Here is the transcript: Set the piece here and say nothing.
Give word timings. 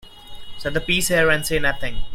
Set 0.57 0.73
the 0.73 0.81
piece 0.81 1.09
here 1.09 1.29
and 1.29 1.45
say 1.45 1.59
nothing. 1.59 1.99